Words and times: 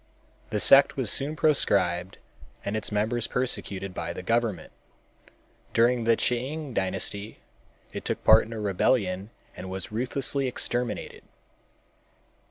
The 0.49 0.59
sect 0.59 0.97
was 0.97 1.11
soon 1.11 1.35
proscribed 1.35 2.17
and 2.65 2.75
its 2.75 2.91
members 2.91 3.27
persecuted 3.27 3.93
by 3.93 4.13
the 4.13 4.23
government. 4.23 4.71
During 5.75 6.05
the 6.05 6.15
Ch'ing 6.17 6.73
dynasty 6.73 7.37
it 7.93 8.03
took 8.03 8.23
part 8.23 8.47
in 8.47 8.53
a 8.53 8.59
rebellion 8.59 9.29
and 9.55 9.69
was 9.69 9.91
ruthlessly 9.91 10.47
exterminated. 10.47 11.21